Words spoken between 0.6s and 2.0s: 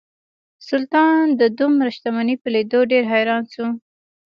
سلطان د دومره